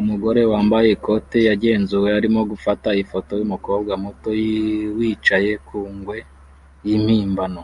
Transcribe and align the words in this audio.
Umugore 0.00 0.40
wambaye 0.52 0.88
ikote 0.96 1.38
yagenzuwe 1.48 2.08
arimo 2.18 2.40
gufata 2.50 2.88
ifoto 3.02 3.32
yumukobwa 3.40 3.92
muto 4.02 4.30
wicaye 4.98 5.52
ku 5.66 5.78
ngwe 5.96 6.18
yimpimbano 6.84 7.62